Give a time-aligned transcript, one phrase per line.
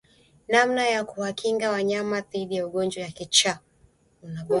[0.49, 3.59] Namna ya kuwakinga wanyama dhidi ya ugonjwa wa kichaa